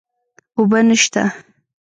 اوبه 0.57 0.79
نشته 0.87 1.21